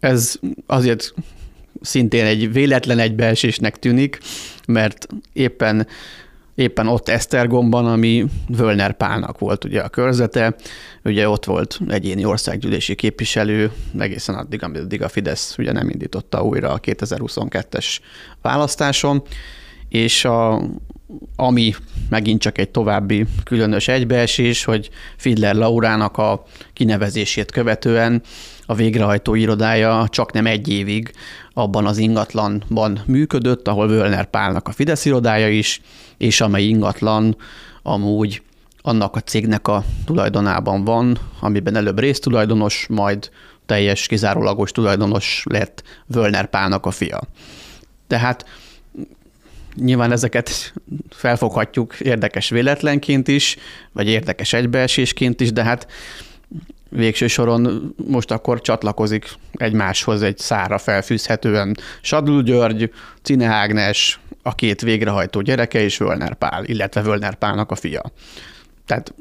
Ez 0.01 0.35
azért 0.67 1.15
szintén 1.81 2.25
egy 2.25 2.53
véletlen 2.53 2.99
egybeesésnek 2.99 3.79
tűnik, 3.79 4.19
mert 4.67 5.07
éppen 5.33 5.87
éppen 6.59 6.87
ott 6.87 7.09
Esztergomban, 7.09 7.87
ami 7.87 8.25
Völner 8.49 8.97
Pálnak 8.97 9.39
volt 9.39 9.65
ugye 9.65 9.81
a 9.81 9.89
körzete, 9.89 10.55
ugye 11.05 11.29
ott 11.29 11.45
volt 11.45 11.81
egyéni 11.89 12.25
országgyűlési 12.25 12.95
képviselő, 12.95 13.73
egészen 13.99 14.35
addig, 14.35 14.63
amíg 14.63 15.03
a 15.03 15.09
Fidesz 15.09 15.55
ugye 15.59 15.73
nem 15.73 15.89
indította 15.89 16.43
újra 16.43 16.73
a 16.73 16.81
2022-es 16.81 17.99
választáson, 18.43 19.23
és 19.89 20.25
a, 20.25 20.63
ami 21.37 21.75
megint 22.09 22.41
csak 22.41 22.59
egy 22.59 22.69
további 22.71 23.27
különös 23.45 23.89
egybeesés, 23.89 24.65
hogy 24.65 24.91
Fidler 25.17 25.55
Laurának 25.55 26.17
a 26.17 26.45
kinevezését 26.73 27.51
követően 27.51 28.23
a 28.67 28.75
végrehajtó 28.75 29.35
irodája 29.35 30.07
csak 30.09 30.33
nem 30.33 30.47
egy 30.47 30.69
évig 30.69 31.13
abban 31.53 31.87
az 31.87 31.99
ingatlanban 31.99 33.03
működött, 33.07 33.69
ahol 33.69 33.89
Völner 33.89 34.31
Pálnak 34.31 34.69
a 34.69 34.73
Fidesz 34.73 35.05
irodája 35.05 35.49
is, 35.49 35.81
és 36.17 36.41
amely 36.41 36.65
ingatlan 36.65 37.37
amúgy 37.83 38.43
annak 38.83 39.17
a 39.17 39.21
cégnek 39.21 39.69
a 39.69 39.85
tulajdonában 40.05 40.85
van, 40.85 41.19
amiben 41.41 41.77
előbb 41.77 41.99
résztulajdonos, 41.99 42.87
majd 42.89 43.31
teljes, 43.67 44.07
kizárólagos 44.07 44.71
tulajdonos 44.71 45.43
lett 45.51 45.83
Völner 46.07 46.51
Pálnak 46.51 46.87
a 46.87 46.91
fia. 46.91 47.21
Tehát 48.07 48.45
nyilván 49.81 50.13
ezeket 50.13 50.73
felfoghatjuk 51.11 52.01
érdekes 52.01 52.49
véletlenként 52.49 53.29
is, 53.29 53.57
vagy 53.93 54.09
érdekes 54.09 54.53
egybeesésként 54.53 55.41
is, 55.41 55.53
de 55.53 55.63
hát 55.63 55.87
végső 56.89 57.27
soron 57.27 57.95
most 58.09 58.31
akkor 58.31 58.61
csatlakozik 58.61 59.33
egymáshoz 59.53 60.23
egy 60.23 60.39
szára 60.39 60.79
felfűzhetően 60.79 61.77
Sadul 62.01 62.43
György, 62.43 62.91
Cine 63.23 63.47
Ágnes, 63.47 64.21
a 64.43 64.55
két 64.55 64.81
végrehajtó 64.81 65.41
gyereke 65.41 65.81
és 65.81 65.99
Völner 65.99 66.35
Pál, 66.35 66.65
illetve 66.65 67.03
Völner 67.03 67.35
Pálnak 67.35 67.71
a 67.71 67.75
fia. 67.75 68.13
Tehát 68.87 69.15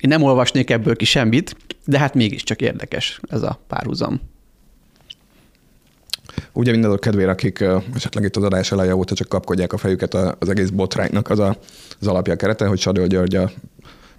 én 0.00 0.08
nem 0.08 0.22
olvasnék 0.22 0.70
ebből 0.70 0.96
ki 0.96 1.04
semmit, 1.04 1.56
de 1.84 1.98
hát 1.98 2.14
mégiscsak 2.14 2.60
érdekes 2.60 3.20
ez 3.28 3.42
a 3.42 3.60
párhuzam. 3.66 4.20
Ugye 6.58 6.70
mindazok 6.70 7.00
kedvére, 7.00 7.30
akik 7.30 7.64
esetleg 7.94 8.24
itt 8.24 8.36
az 8.36 8.42
adás 8.42 8.72
eleje 8.72 8.96
óta 8.96 9.14
csak 9.14 9.28
kapkodják 9.28 9.72
a 9.72 9.76
fejüket 9.76 10.14
az 10.14 10.48
egész 10.48 10.68
botránynak, 10.68 11.30
az 11.30 11.38
a, 11.38 11.56
az 12.00 12.06
alapja 12.06 12.36
kerete, 12.36 12.66
hogy 12.66 12.78
Sadő 12.78 13.06
György 13.06 13.36
a 13.36 13.50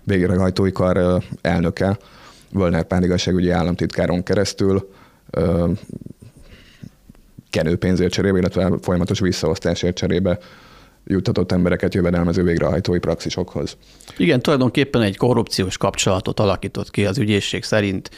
végrehajtói 0.03 0.71
kar 0.71 1.23
elnöke, 1.41 1.97
Völner 2.51 2.83
Pál 2.83 3.03
igazságügyi 3.03 3.49
államtitkáron 3.49 4.23
keresztül 4.23 4.89
kenőpénzért 7.49 8.11
cserébe, 8.11 8.37
illetve 8.37 8.71
folyamatos 8.81 9.19
visszaosztásért 9.19 9.95
cserébe 9.95 10.37
juttatott 11.05 11.51
embereket 11.51 11.93
jövedelmező 11.93 12.43
végrehajtói 12.43 12.99
praxisokhoz. 12.99 13.77
Igen, 14.17 14.41
tulajdonképpen 14.41 15.01
egy 15.01 15.17
korrupciós 15.17 15.77
kapcsolatot 15.77 16.39
alakított 16.39 16.91
ki 16.91 17.05
az 17.05 17.17
ügyészség 17.17 17.63
szerint 17.63 18.09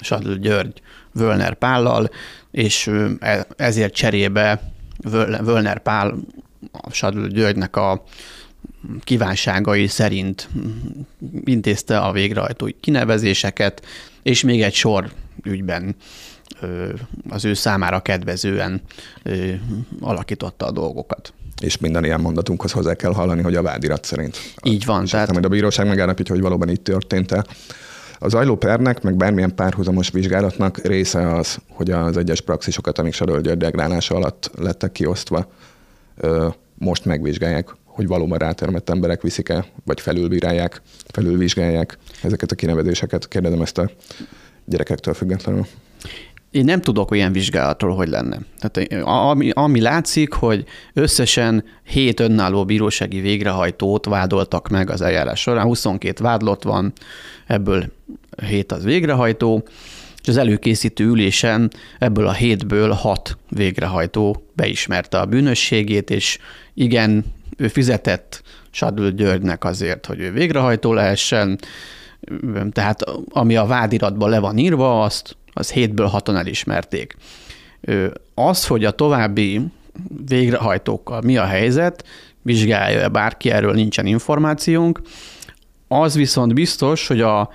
Sadl 0.00 0.32
György 0.32 0.80
Völner 1.12 1.54
Pállal, 1.54 2.10
és 2.54 2.90
e, 3.20 3.46
ezért 3.56 3.94
cserébe 3.94 4.72
Völner 5.42 5.78
Pál 5.78 6.14
a 6.72 6.92
Sadl 6.92 7.26
Györgynek 7.26 7.76
a 7.76 8.04
kívánságai 9.00 9.86
szerint 9.86 10.48
intézte 11.44 11.98
a 11.98 12.12
végrehajtói 12.12 12.72
kinevezéseket, 12.80 13.86
és 14.22 14.42
még 14.42 14.62
egy 14.62 14.74
sor 14.74 15.12
ügyben 15.42 15.96
az 17.28 17.44
ő 17.44 17.54
számára 17.54 18.00
kedvezően 18.00 18.82
alakította 20.00 20.66
a 20.66 20.70
dolgokat. 20.70 21.32
És 21.60 21.78
minden 21.78 22.04
ilyen 22.04 22.20
mondatunkhoz 22.20 22.72
hozzá 22.72 22.94
kell 22.94 23.12
hallani, 23.12 23.42
hogy 23.42 23.54
a 23.54 23.62
vádirat 23.62 24.04
szerint. 24.04 24.36
Így 24.62 24.84
van. 24.84 25.04
És 25.04 25.10
tehát... 25.10 25.32
majd 25.32 25.44
a 25.44 25.48
bíróság 25.48 25.86
megállapítja, 25.86 26.34
hogy 26.34 26.42
valóban 26.42 26.68
így 26.68 26.80
történt-e. 26.80 27.44
Az 28.18 28.34
ajló 28.34 28.56
pernek, 28.56 29.02
meg 29.02 29.16
bármilyen 29.16 29.54
párhuzamos 29.54 30.10
vizsgálatnak 30.10 30.78
része 30.78 31.34
az, 31.34 31.58
hogy 31.68 31.90
az 31.90 32.16
egyes 32.16 32.40
praxisokat, 32.40 32.98
amik 32.98 33.12
Saröl 33.12 33.40
degrálása 33.40 34.14
alatt 34.14 34.50
lettek 34.58 34.92
kiosztva, 34.92 35.46
most 36.78 37.04
megvizsgálják, 37.04 37.74
hogy 37.84 38.06
valóban 38.06 38.38
rátermett 38.38 38.90
emberek 38.90 39.22
viszik-e, 39.22 39.66
vagy 39.84 40.00
felülbírálják, 40.00 40.82
felülvizsgálják 41.06 41.98
ezeket 42.22 42.50
a 42.50 42.54
kinevezéseket. 42.54 43.28
Kérdezem 43.28 43.62
ezt 43.62 43.78
a 43.78 43.90
gyerekektől 44.64 45.14
függetlenül. 45.14 45.66
Én 46.54 46.64
nem 46.64 46.80
tudok 46.80 47.10
olyan 47.10 47.32
vizsgálatról, 47.32 47.96
hogy 47.96 48.08
lenne. 48.08 48.38
Tehát 48.58 49.02
ami, 49.04 49.50
ami 49.50 49.80
látszik, 49.80 50.32
hogy 50.32 50.64
összesen 50.92 51.64
hét 51.84 52.20
önálló 52.20 52.64
bírósági 52.64 53.20
végrehajtót 53.20 54.06
vádoltak 54.06 54.68
meg 54.68 54.90
az 54.90 55.00
eljárás 55.00 55.40
során. 55.40 55.64
22 55.64 56.22
vádlott 56.22 56.62
van, 56.62 56.92
ebből 57.46 57.84
hét 58.46 58.72
az 58.72 58.84
végrehajtó, 58.84 59.64
és 60.22 60.28
az 60.28 60.36
előkészítő 60.36 61.04
ülésen 61.04 61.70
ebből 61.98 62.26
a 62.26 62.32
hétből 62.32 62.90
hat 62.90 63.38
végrehajtó 63.48 64.44
beismerte 64.52 65.18
a 65.18 65.26
bűnösségét, 65.26 66.10
és 66.10 66.38
igen, 66.74 67.24
ő 67.56 67.68
fizetett 67.68 68.42
Sadül 68.70 69.10
Györgynek 69.10 69.64
azért, 69.64 70.06
hogy 70.06 70.20
ő 70.20 70.32
végrehajtó 70.32 70.92
lehessen, 70.92 71.58
tehát 72.70 73.04
ami 73.28 73.56
a 73.56 73.64
vádiratban 73.64 74.30
le 74.30 74.38
van 74.38 74.58
írva, 74.58 75.02
azt 75.02 75.36
az 75.54 75.70
hétből 75.70 76.06
haton 76.06 76.36
elismerték. 76.36 77.16
Az, 78.34 78.66
hogy 78.66 78.84
a 78.84 78.90
további 78.90 79.60
végrehajtókkal 80.26 81.20
mi 81.20 81.36
a 81.36 81.44
helyzet, 81.44 82.04
vizsgálja 82.42 83.08
bárki, 83.08 83.50
erről 83.50 83.72
nincsen 83.72 84.06
információnk. 84.06 85.00
Az 85.88 86.14
viszont 86.14 86.54
biztos, 86.54 87.06
hogy 87.06 87.20
a, 87.20 87.40
a, 87.40 87.48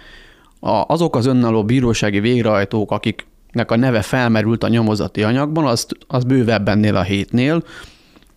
azok 0.87 1.15
az 1.15 1.25
önálló 1.25 1.63
bírósági 1.63 2.19
végrehajtók, 2.19 2.91
akiknek 2.91 3.71
a 3.71 3.75
neve 3.75 4.01
felmerült 4.01 4.63
a 4.63 4.67
nyomozati 4.67 5.23
anyagban, 5.23 5.65
az, 5.65 5.87
az 6.07 6.23
bővebbennél 6.23 6.95
a 6.95 7.01
hétnél, 7.01 7.63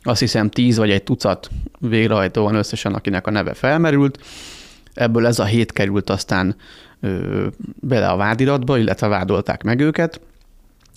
azt 0.02 0.20
hiszem 0.20 0.48
tíz 0.48 0.76
vagy 0.76 0.90
egy 0.90 1.02
tucat 1.02 1.50
végrehajtó 1.78 2.42
van 2.42 2.54
összesen, 2.54 2.94
akinek 2.94 3.26
a 3.26 3.30
neve 3.30 3.54
felmerült. 3.54 4.18
Ebből 4.94 5.26
ez 5.26 5.38
a 5.38 5.44
hét 5.44 5.72
került 5.72 6.10
aztán 6.10 6.56
ö, 7.00 7.46
bele 7.80 8.08
a 8.08 8.16
vádiratba, 8.16 8.78
illetve 8.78 9.06
vádolták 9.06 9.62
meg 9.62 9.80
őket. 9.80 10.20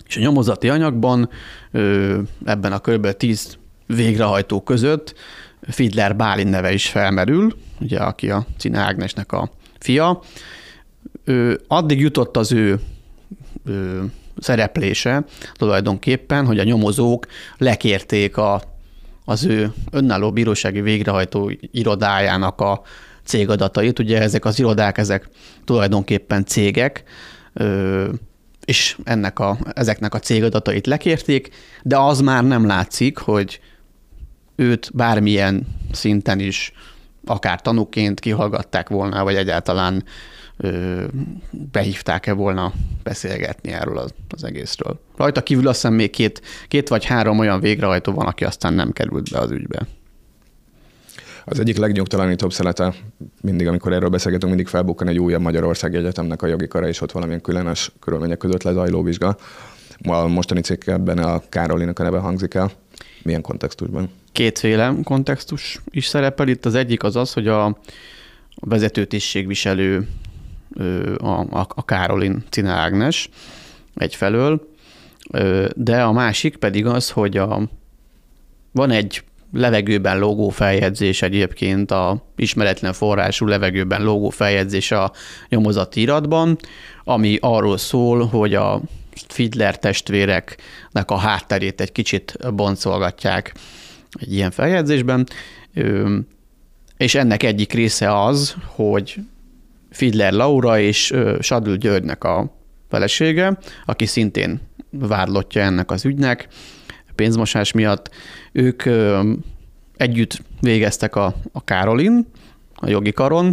És 0.07 0.17
a 0.17 0.19
nyomozati 0.19 0.69
anyagban 0.69 1.29
ö, 1.71 2.19
ebben 2.45 2.71
a 2.71 2.79
kb. 2.79 3.11
10 3.11 3.57
végrehajtó 3.85 4.61
között 4.61 5.15
Fidler 5.61 6.15
Bálin 6.15 6.47
neve 6.47 6.73
is 6.73 6.89
felmerül, 6.89 7.55
ugye, 7.79 7.99
aki 7.99 8.29
a 8.29 8.45
Cine 8.57 8.79
Ágnesnek 8.79 9.31
a 9.31 9.49
fia. 9.79 10.21
Ö, 11.23 11.53
addig 11.67 11.99
jutott 11.99 12.37
az 12.37 12.51
ő 12.51 12.79
ö, 13.65 14.03
szereplése 14.37 15.25
tulajdonképpen, 15.53 16.45
hogy 16.45 16.59
a 16.59 16.63
nyomozók 16.63 17.27
lekérték 17.57 18.37
a 18.37 18.61
az 19.25 19.45
ő 19.45 19.73
önálló 19.91 20.31
bírósági 20.31 20.81
végrehajtó 20.81 21.51
irodájának 21.71 22.61
a 22.61 22.81
cégadatait. 23.25 23.99
Ugye 23.99 24.21
ezek 24.21 24.45
az 24.45 24.59
irodák, 24.59 24.97
ezek 24.97 25.29
tulajdonképpen 25.65 26.45
cégek, 26.45 27.03
és 28.65 28.97
ennek 29.03 29.39
a, 29.39 29.57
ezeknek 29.73 30.13
a 30.13 30.19
cégadatait 30.19 30.87
lekérték, 30.87 31.49
de 31.83 31.97
az 31.97 32.21
már 32.21 32.43
nem 32.43 32.65
látszik, 32.65 33.17
hogy 33.17 33.59
őt 34.55 34.89
bármilyen 34.93 35.67
szinten 35.91 36.39
is 36.39 36.73
akár 37.25 37.61
tanúként 37.61 38.19
kihallgatták 38.19 38.89
volna, 38.89 39.23
vagy 39.23 39.35
egyáltalán 39.35 40.03
behívták-e 41.71 42.33
volna 42.33 42.73
beszélgetni 43.03 43.71
erről 43.71 43.97
az, 43.97 44.13
az 44.29 44.43
egészről. 44.43 44.99
Rajta 45.17 45.43
kívül 45.43 45.67
azt 45.67 45.81
hiszem 45.81 45.93
még 45.93 46.09
két, 46.09 46.41
két 46.67 46.89
vagy 46.89 47.05
három 47.05 47.39
olyan 47.39 47.59
végrehajtó 47.59 48.13
van, 48.13 48.25
aki 48.25 48.45
aztán 48.45 48.73
nem 48.73 48.91
került 48.91 49.31
be 49.31 49.39
az 49.39 49.51
ügybe. 49.51 49.87
Az 51.47 51.59
egyik 51.59 51.77
legnyugtalanítóbb 51.77 52.53
szelete, 52.53 52.93
mindig, 53.41 53.67
amikor 53.67 53.93
erről 53.93 54.09
beszélgetünk, 54.09 54.53
mindig 54.53 54.71
felbukkan 54.71 55.07
egy 55.07 55.19
újabb 55.19 55.41
Magyarország 55.41 55.95
Egyetemnek 55.95 56.41
a 56.41 56.47
jogi 56.47 56.67
kara, 56.67 56.87
és 56.87 57.01
ott 57.01 57.11
valamilyen 57.11 57.41
különös 57.41 57.91
körülmények 57.99 58.37
között 58.37 58.63
lezajló 58.63 59.03
vizsga. 59.03 59.37
A 60.03 60.27
mostani 60.27 60.61
cikkben 60.61 61.17
a 61.17 61.41
Károlinak 61.49 61.99
a 61.99 62.03
neve 62.03 62.19
hangzik 62.19 62.53
el. 62.53 62.71
Milyen 63.23 63.41
kontextusban? 63.41 64.09
Kétféle 64.31 64.95
kontextus 65.03 65.81
is 65.91 66.05
szerepel. 66.05 66.47
Itt 66.47 66.65
az 66.65 66.75
egyik 66.75 67.03
az 67.03 67.15
az, 67.15 67.33
hogy 67.33 67.47
a 67.47 67.77
vezetőtisztségviselő 68.55 70.07
a, 71.17 71.27
a, 71.27 71.67
a 71.69 71.85
Károlin 71.85 72.43
Cine 72.49 72.71
Ágnes 72.71 73.29
egyfelől, 73.95 74.69
de 75.75 76.03
a 76.03 76.11
másik 76.11 76.55
pedig 76.55 76.85
az, 76.85 77.09
hogy 77.09 77.37
a, 77.37 77.69
van 78.71 78.91
egy 78.91 79.23
levegőben 79.55 80.19
lógó 80.19 80.49
feljegyzés 80.49 81.21
egyébként, 81.21 81.91
a 81.91 82.25
ismeretlen 82.35 82.93
forrású 82.93 83.45
levegőben 83.45 84.03
lógó 84.03 84.29
feljegyzés 84.29 84.91
a 84.91 85.11
nyomozati 85.49 86.01
iratban, 86.01 86.57
ami 87.03 87.37
arról 87.41 87.77
szól, 87.77 88.25
hogy 88.25 88.53
a 88.53 88.81
Fidler 89.27 89.79
testvéreknek 89.79 91.11
a 91.11 91.17
hátterét 91.17 91.81
egy 91.81 91.91
kicsit 91.91 92.37
boncolgatják 92.53 93.53
egy 94.19 94.33
ilyen 94.33 94.51
feljegyzésben, 94.51 95.27
és 96.97 97.15
ennek 97.15 97.43
egyik 97.43 97.73
része 97.73 98.23
az, 98.23 98.55
hogy 98.65 99.15
Fidler 99.91 100.33
Laura 100.33 100.79
és 100.79 101.13
Sadl 101.39 101.73
Györgynek 101.73 102.23
a 102.23 102.55
felesége, 102.89 103.57
aki 103.85 104.05
szintén 104.05 104.61
vádlottja 104.89 105.61
ennek 105.61 105.91
az 105.91 106.05
ügynek 106.05 106.47
pénzmosás 107.15 107.71
miatt. 107.71 108.09
Ők 108.51 108.83
együtt 109.97 110.41
végeztek 110.61 111.15
a, 111.15 111.35
a 111.51 111.63
Károlin, 111.63 112.27
a 112.75 112.89
jogi 112.89 113.11
karon, 113.11 113.51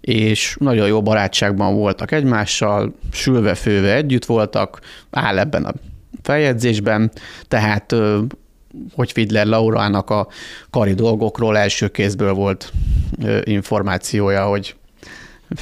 és 0.00 0.56
nagyon 0.60 0.86
jó 0.86 1.02
barátságban 1.02 1.74
voltak 1.74 2.12
egymással, 2.12 2.94
sülve-főve 3.12 3.94
együtt 3.94 4.24
voltak, 4.24 4.80
áll 5.10 5.38
ebben 5.38 5.64
a 5.64 5.72
feljegyzésben, 6.22 7.10
tehát 7.48 7.94
hogy 8.94 9.12
Fidler 9.12 9.46
Laurának 9.46 10.10
a 10.10 10.28
kari 10.70 10.94
dolgokról 10.94 11.58
első 11.58 11.88
kézből 11.88 12.32
volt 12.32 12.72
információja, 13.42 14.44
hogy 14.46 14.76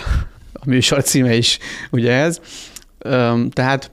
a 0.53 0.63
műsor 0.67 1.03
címe 1.03 1.35
is 1.35 1.59
ugye 1.91 2.13
ez. 2.13 2.41
Tehát 3.51 3.91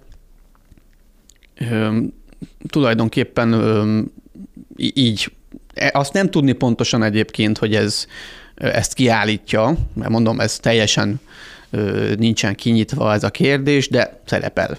tulajdonképpen 2.69 4.11
így 4.75 5.31
e, 5.73 5.91
azt 5.93 6.13
nem 6.13 6.29
tudni 6.29 6.51
pontosan 6.51 7.03
egyébként, 7.03 7.57
hogy 7.57 7.75
ez 7.75 8.05
ezt 8.55 8.93
kiállítja, 8.93 9.77
mert 9.93 10.09
mondom, 10.09 10.39
ez 10.39 10.59
teljesen 10.59 11.19
nincsen 12.17 12.55
kinyitva 12.55 13.13
ez 13.13 13.23
a 13.23 13.29
kérdés, 13.29 13.89
de 13.89 14.21
szerepel 14.25 14.77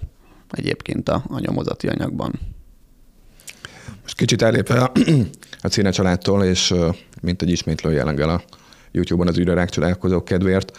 egyébként 0.51 1.09
a, 1.09 1.25
a 1.29 1.39
nyomozati 1.39 1.89
anyagban. 1.89 2.41
Most 4.03 4.17
kicsit 4.17 4.43
elépve 4.43 4.81
a, 5.61 5.69
Cíne 5.69 5.91
családtól, 5.91 6.45
és 6.45 6.75
mint 7.21 7.43
egy 7.43 7.51
ismétlő 7.51 7.93
jelleggel 7.93 8.29
a 8.29 8.43
YouTube-on 8.91 9.29
az 9.29 9.39
ügyre 9.39 9.55
rákcsodálkozók 9.55 10.25
kedvéért, 10.25 10.79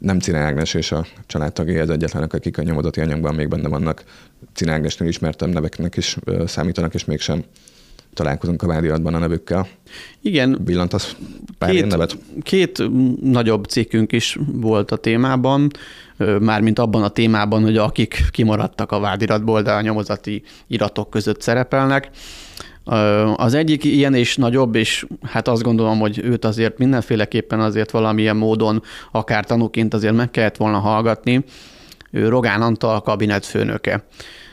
nem 0.00 0.18
Cine 0.18 0.38
Ágnes 0.38 0.74
és 0.74 0.92
a 0.92 1.06
családtagjai 1.26 1.78
az 1.78 1.90
egyetlenek, 1.90 2.32
akik 2.32 2.58
a 2.58 2.62
nyomozati 2.62 3.00
anyagban 3.00 3.34
még 3.34 3.48
benne 3.48 3.68
vannak. 3.68 4.04
Cine 4.52 4.72
Ágnesnél 4.72 5.08
ismertem 5.08 5.50
neveknek 5.50 5.96
is 5.96 6.16
számítanak, 6.46 6.94
és 6.94 7.04
mégsem 7.04 7.44
találkozunk 8.14 8.62
a 8.62 8.66
vádiratban 8.66 9.14
a 9.14 9.18
nevükkel. 9.18 9.68
Igen. 10.20 10.58
Villantasz 10.64 11.16
pár 11.58 11.70
két, 11.70 11.86
nevet? 11.86 12.16
Két 12.42 12.82
nagyobb 13.22 13.64
cikkünk 13.64 14.12
is 14.12 14.38
volt 14.52 14.90
a 14.90 14.96
témában, 14.96 15.70
mármint 16.40 16.78
abban 16.78 17.02
a 17.02 17.08
témában, 17.08 17.62
hogy 17.62 17.76
akik 17.76 18.24
kimaradtak 18.30 18.92
a 18.92 19.00
vádiratból, 19.00 19.62
de 19.62 19.72
a 19.72 19.80
nyomozati 19.80 20.42
iratok 20.66 21.10
között 21.10 21.40
szerepelnek. 21.40 22.10
Az 23.36 23.54
egyik 23.54 23.84
ilyen 23.84 24.14
és 24.14 24.36
nagyobb, 24.36 24.74
és 24.74 25.06
hát 25.22 25.48
azt 25.48 25.62
gondolom, 25.62 25.98
hogy 25.98 26.18
őt 26.24 26.44
azért 26.44 26.78
mindenféleképpen 26.78 27.60
azért 27.60 27.90
valamilyen 27.90 28.36
módon, 28.36 28.82
akár 29.10 29.44
tanúként 29.44 29.94
azért 29.94 30.14
meg 30.14 30.30
kellett 30.30 30.56
volna 30.56 30.78
hallgatni, 30.78 31.44
ő 32.10 32.28
Rogán 32.28 32.62
Antal 32.62 33.02
kabinetfőnöke. 33.02 34.04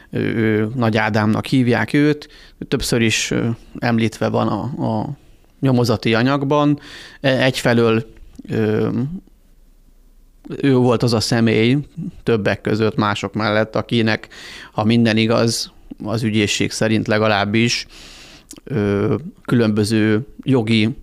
Ő, 0.10 0.70
Nagy 0.76 0.98
Ádámnak 0.98 1.46
hívják 1.46 1.94
őt, 1.94 2.30
többször 2.68 3.02
is 3.02 3.34
említve 3.80 4.28
van 4.28 4.48
a, 4.48 4.62
a 4.88 5.10
nyomozati 5.60 6.14
anyagban. 6.14 6.80
E, 7.22 7.44
egyfelől 7.44 8.06
ő 10.58 10.76
volt 10.76 11.04
az 11.04 11.14
a 11.14 11.20
személy 11.20 11.78
többek 12.24 12.62
között 12.62 12.96
mások 12.96 13.34
mellett, 13.34 13.76
akinek, 13.76 14.28
ha 14.72 14.84
minden 14.84 15.18
igaz, 15.18 15.72
az 16.04 16.24
ügyészség 16.24 16.72
szerint 16.72 17.08
legalábbis 17.08 17.88
különböző 19.46 20.28
jogi 20.44 20.98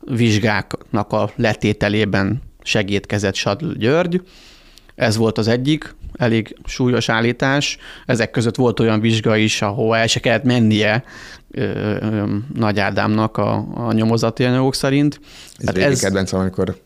vizsgáknak 0.00 1.12
a 1.12 1.30
letételében 1.36 2.42
segítkezett 2.62 3.34
Sadl 3.34 3.72
György. 3.72 4.22
Ez 4.94 5.16
volt 5.16 5.38
az 5.38 5.48
egyik 5.48 5.94
elég 6.16 6.56
súlyos 6.64 7.08
állítás. 7.08 7.78
Ezek 8.06 8.30
között 8.30 8.56
volt 8.56 8.80
olyan 8.80 9.00
vizsga 9.00 9.36
is, 9.36 9.62
ahol 9.62 9.96
el 9.96 10.06
se 10.06 10.20
kellett 10.20 10.44
mennie 10.44 11.04
ö, 11.50 11.62
ö, 11.62 12.36
Nagy 12.54 12.78
Ádámnak 12.78 13.36
a, 13.36 13.66
a 13.74 13.92
nyomozati 13.92 14.44
anyagok 14.44 14.74
szerint. 14.74 15.20
Ez 15.56 15.66
hát 15.66 15.78
ez 15.78 16.00
kedvencem, 16.00 16.40
amikor 16.40 16.76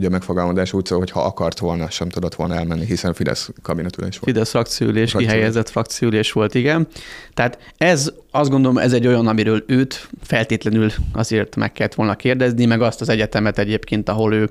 ugye 0.00 0.08
a 0.08 0.10
megfogalmazás 0.10 0.72
úgy 0.72 0.86
szól, 0.86 0.98
hogy 0.98 1.10
ha 1.10 1.24
akart 1.24 1.58
volna, 1.58 1.90
sem 1.90 2.08
tudott 2.08 2.34
volna 2.34 2.54
elmenni, 2.54 2.84
hiszen 2.84 3.14
Fidesz 3.14 3.50
kabinetülés 3.62 4.18
volt. 4.18 4.32
Fidesz 4.32 4.50
frakciülés, 4.50 5.12
kihelyezett 5.12 5.68
frakciülés 5.68 6.32
volt, 6.32 6.54
igen. 6.54 6.86
Tehát 7.34 7.58
ez, 7.76 8.12
azt 8.30 8.50
gondolom, 8.50 8.78
ez 8.78 8.92
egy 8.92 9.06
olyan, 9.06 9.26
amiről 9.26 9.64
őt 9.66 10.08
feltétlenül 10.22 10.90
azért 11.12 11.56
meg 11.56 11.72
kellett 11.72 11.94
volna 11.94 12.16
kérdezni, 12.16 12.64
meg 12.64 12.82
azt 12.82 13.00
az 13.00 13.08
egyetemet 13.08 13.58
egyébként, 13.58 14.08
ahol 14.08 14.34
ő 14.34 14.50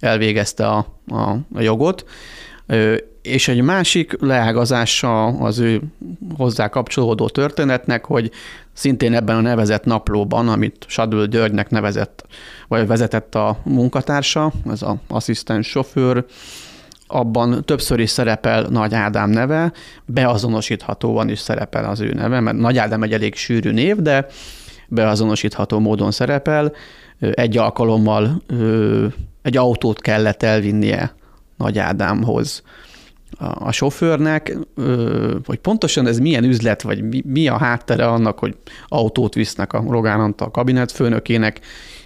elvégezte 0.00 0.66
a, 0.66 0.86
a, 1.08 1.30
a 1.54 1.60
jogot. 1.60 2.04
És 3.24 3.48
egy 3.48 3.62
másik 3.62 4.16
leágazása 4.20 5.26
az 5.26 5.58
ő 5.58 5.82
hozzá 6.36 6.68
kapcsolódó 6.68 7.28
történetnek, 7.28 8.04
hogy 8.04 8.30
szintén 8.72 9.14
ebben 9.14 9.36
a 9.36 9.40
nevezett 9.40 9.84
naplóban, 9.84 10.48
amit 10.48 10.84
Sadül 10.88 11.26
Györgynek 11.26 11.70
nevezett, 11.70 12.26
vagy 12.68 12.86
vezetett 12.86 13.34
a 13.34 13.58
munkatársa, 13.62 14.52
ez 14.70 14.82
az 14.82 14.94
asszisztens 15.08 15.66
sofőr, 15.66 16.24
abban 17.06 17.64
többször 17.64 17.98
is 17.98 18.10
szerepel 18.10 18.62
Nagy 18.62 18.94
Ádám 18.94 19.30
neve, 19.30 19.72
beazonosíthatóan 20.04 21.28
is 21.28 21.38
szerepel 21.38 21.84
az 21.84 22.00
ő 22.00 22.12
neve, 22.12 22.40
mert 22.40 22.56
Nagy 22.56 22.78
Ádám 22.78 23.02
egy 23.02 23.12
elég 23.12 23.34
sűrű 23.34 23.70
név, 23.70 23.96
de 23.96 24.26
beazonosítható 24.88 25.78
módon 25.78 26.10
szerepel. 26.10 26.72
Egy 27.18 27.56
alkalommal 27.56 28.42
egy 29.42 29.56
autót 29.56 30.00
kellett 30.00 30.42
elvinnie 30.42 31.14
Nagy 31.56 31.78
Ádámhoz 31.78 32.62
a, 33.38 33.72
sofőrnek, 33.72 34.56
hogy 35.44 35.58
pontosan 35.58 36.06
ez 36.06 36.18
milyen 36.18 36.44
üzlet, 36.44 36.82
vagy 36.82 37.02
mi, 37.02 37.22
mi 37.26 37.48
a 37.48 37.58
háttere 37.58 38.06
annak, 38.06 38.38
hogy 38.38 38.56
autót 38.88 39.34
visznek 39.34 39.72
a 39.72 39.84
Rogán 39.88 40.20
Antal 40.20 40.50
kabinetfőnökének, 40.50 41.60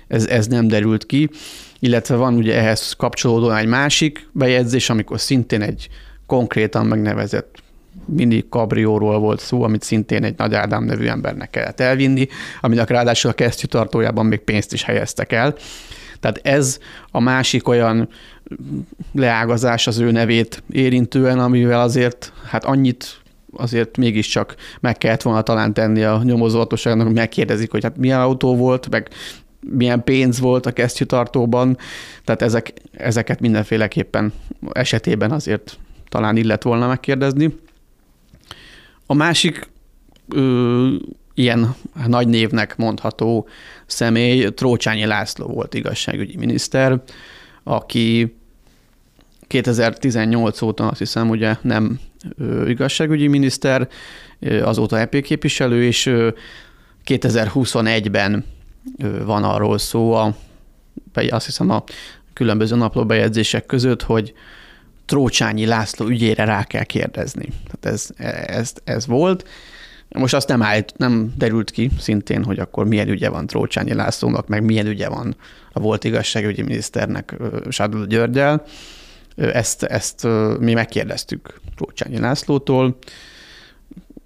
ez, 0.08 0.26
ez 0.26 0.46
nem 0.46 0.68
derült 0.68 1.06
ki, 1.06 1.30
illetve 1.78 2.14
van 2.14 2.34
ugye 2.34 2.56
ehhez 2.56 2.92
kapcsolódóan 2.92 3.56
egy 3.56 3.66
másik 3.66 4.28
bejegyzés, 4.32 4.90
amikor 4.90 5.20
szintén 5.20 5.62
egy 5.62 5.88
konkrétan 6.26 6.86
megnevezett 6.86 7.62
mini 8.04 8.44
kabrióról 8.48 9.18
volt 9.18 9.40
szó, 9.40 9.62
amit 9.62 9.82
szintén 9.82 10.24
egy 10.24 10.34
Nagy 10.36 10.54
Ádám 10.54 10.84
nevű 10.84 11.06
embernek 11.06 11.50
kellett 11.50 11.80
elvinni, 11.80 12.28
aminek 12.60 12.88
ráadásul 12.88 13.30
a 13.30 13.34
kesztyűtartójában 13.34 14.26
még 14.26 14.38
pénzt 14.38 14.72
is 14.72 14.82
helyeztek 14.82 15.32
el. 15.32 15.54
Tehát 16.20 16.40
ez 16.42 16.78
a 17.10 17.20
másik 17.20 17.68
olyan 17.68 18.08
leágazás 19.12 19.86
az 19.86 19.98
ő 19.98 20.10
nevét 20.10 20.62
érintően, 20.70 21.38
amivel 21.38 21.80
azért 21.80 22.32
hát 22.44 22.64
annyit 22.64 23.20
azért 23.52 23.96
mégiscsak 23.96 24.54
meg 24.80 24.98
kellett 24.98 25.22
volna 25.22 25.42
talán 25.42 25.74
tenni 25.74 26.02
a 26.02 26.22
nyomozóhatóságnak, 26.22 27.06
hogy 27.06 27.14
megkérdezik, 27.14 27.70
hogy 27.70 27.82
hát 27.82 27.96
milyen 27.96 28.20
autó 28.20 28.56
volt, 28.56 28.90
meg 28.90 29.08
milyen 29.60 30.04
pénz 30.04 30.40
volt 30.40 30.66
a 30.66 30.72
kesztyűtartóban, 30.72 31.76
tehát 32.24 32.42
ezek, 32.42 32.72
ezeket 32.92 33.40
mindenféleképpen 33.40 34.32
esetében 34.72 35.30
azért 35.30 35.78
talán 36.08 36.36
illet 36.36 36.62
volna 36.62 36.86
megkérdezni. 36.86 37.58
A 39.06 39.14
másik 39.14 39.68
ö, 40.28 40.94
ilyen 41.34 41.74
nagy 42.06 42.28
névnek 42.28 42.76
mondható 42.76 43.48
személy 43.86 44.48
Trócsányi 44.48 45.04
László 45.04 45.46
volt 45.46 45.74
igazságügyi 45.74 46.36
miniszter, 46.36 47.00
aki 47.68 48.36
2018 49.46 50.62
óta 50.62 50.88
azt 50.88 50.98
hiszem 50.98 51.28
ugye 51.28 51.56
nem 51.62 52.00
igazságügyi 52.66 53.26
miniszter, 53.26 53.88
azóta 54.62 54.98
EP 54.98 55.20
képviselő, 55.20 55.84
és 55.84 56.10
2021-ben 57.04 58.44
van 59.24 59.44
arról 59.44 59.78
szó, 59.78 60.12
a, 60.12 60.34
azt 61.30 61.46
hiszem 61.46 61.70
a 61.70 61.84
különböző 62.32 62.76
naplóbejegyzések 62.76 63.66
között, 63.66 64.02
hogy 64.02 64.32
Trócsányi 65.04 65.66
László 65.66 66.06
ügyére 66.06 66.44
rá 66.44 66.64
kell 66.64 66.84
kérdezni. 66.84 67.48
Tehát 67.64 67.96
ez, 67.96 68.10
ez, 68.46 68.72
ez 68.84 69.06
volt. 69.06 69.48
Most 70.08 70.34
azt 70.34 70.48
nem, 70.48 70.62
állt, 70.62 70.92
nem 70.96 71.32
derült 71.36 71.70
ki 71.70 71.90
szintén, 71.98 72.44
hogy 72.44 72.58
akkor 72.58 72.86
milyen 72.86 73.08
ügye 73.08 73.28
van 73.28 73.46
Trócsányi 73.46 73.94
Lászlónak, 73.94 74.48
meg 74.48 74.64
milyen 74.64 74.86
ügye 74.86 75.08
van 75.08 75.36
a 75.72 75.80
volt 75.80 76.04
igazságügyi 76.04 76.62
miniszternek 76.62 77.36
Sádul 77.68 78.06
Györgyel. 78.06 78.64
Ezt, 79.36 79.82
ezt 79.82 80.26
mi 80.58 80.72
megkérdeztük 80.72 81.60
Trócsányi 81.76 82.18
Lászlótól. 82.18 82.98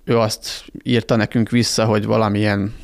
Ő 0.04 0.18
azt 0.18 0.64
írta 0.82 1.16
nekünk 1.16 1.50
vissza, 1.50 1.84
hogy 1.84 2.04
valamilyen 2.04 2.74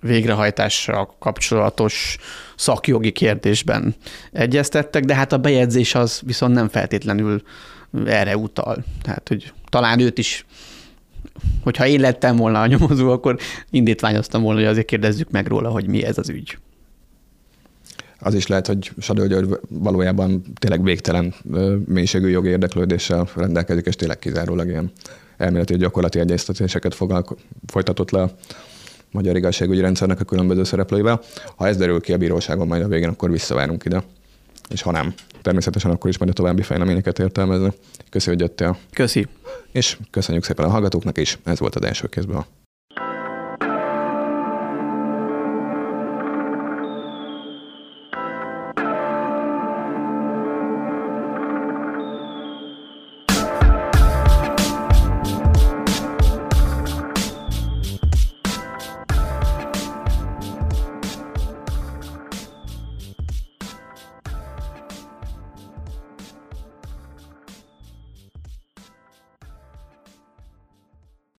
végrehajtással 0.00 1.16
kapcsolatos 1.18 2.16
szakjogi 2.56 3.12
kérdésben 3.12 3.94
egyeztettek, 4.32 5.04
de 5.04 5.14
hát 5.14 5.32
a 5.32 5.38
bejegyzés 5.38 5.94
az 5.94 6.20
viszont 6.24 6.54
nem 6.54 6.68
feltétlenül 6.68 7.42
erre 8.06 8.36
utal. 8.36 8.84
Tehát, 9.02 9.28
hogy 9.28 9.52
talán 9.68 10.00
őt 10.00 10.18
is 10.18 10.44
hogyha 11.62 11.86
én 11.86 12.00
lettem 12.00 12.36
volna 12.36 12.60
a 12.60 12.66
nyomozó, 12.66 13.10
akkor 13.10 13.36
indítványoztam 13.70 14.42
volna, 14.42 14.58
hogy 14.58 14.68
azért 14.68 14.86
kérdezzük 14.86 15.30
meg 15.30 15.46
róla, 15.46 15.68
hogy 15.68 15.86
mi 15.86 16.04
ez 16.04 16.18
az 16.18 16.28
ügy. 16.28 16.58
Az 18.18 18.34
is 18.34 18.46
lehet, 18.46 18.66
hogy 18.66 18.92
Sadó 18.98 19.26
György 19.26 19.58
valójában 19.68 20.42
tényleg 20.54 20.82
végtelen 20.82 21.34
mélységű 21.86 22.28
jogi 22.28 22.48
érdeklődéssel 22.48 23.28
rendelkezik, 23.36 23.86
és 23.86 23.96
tényleg 23.96 24.18
kizárólag 24.18 24.68
ilyen 24.68 24.92
elméleti 25.36 25.76
gyakorlati 25.76 26.18
egyeztetéseket 26.18 26.96
folytatott 27.66 28.10
le 28.10 28.30
magyar 29.10 29.36
igazságügyi 29.36 29.80
rendszernek 29.80 30.20
a 30.20 30.24
különböző 30.24 30.64
szereplőivel. 30.64 31.20
Ha 31.56 31.66
ez 31.66 31.76
derül 31.76 32.00
ki 32.00 32.12
a 32.12 32.16
bíróságon 32.16 32.66
majd 32.66 32.82
a 32.82 32.88
végén, 32.88 33.08
akkor 33.08 33.30
visszavárunk 33.30 33.84
ide. 33.84 34.02
És 34.68 34.82
ha 34.82 34.90
nem, 34.90 35.14
természetesen 35.42 35.90
akkor 35.90 36.10
is 36.10 36.18
majd 36.18 36.30
a 36.30 36.34
további 36.34 36.62
fejleményeket 36.62 37.18
értelmezni. 37.18 37.72
Köszönjük, 38.10 38.40
hogy 38.40 38.50
jöttél. 38.50 38.78
Köszi. 38.92 39.26
És 39.72 39.98
köszönjük 40.10 40.44
szépen 40.44 40.64
a 40.64 40.70
hallgatóknak 40.70 41.18
is, 41.18 41.38
ez 41.44 41.58
volt 41.58 41.74
az 41.74 41.82
első 41.82 42.06
kézből. 42.06 42.46